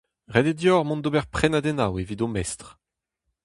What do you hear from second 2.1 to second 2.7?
ho mestr.